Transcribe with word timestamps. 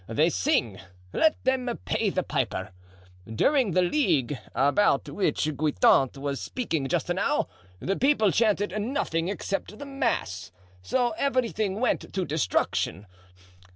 They 0.07 0.31
sing—let 0.31 1.43
them 1.43 1.69
pay 1.85 2.09
the 2.09 2.23
piper. 2.23 2.71
During 3.31 3.69
the 3.73 3.83
Ligue, 3.83 4.35
about 4.55 5.07
which 5.07 5.43
Guitant 5.55 6.17
was 6.17 6.41
speaking 6.41 6.87
just 6.87 7.09
now, 7.09 7.47
the 7.79 7.95
people 7.95 8.31
chanted 8.31 8.81
nothing 8.81 9.27
except 9.27 9.77
the 9.77 9.85
mass, 9.85 10.51
so 10.81 11.11
everything 11.19 11.79
went 11.79 12.11
to 12.15 12.25
destruction. 12.25 13.05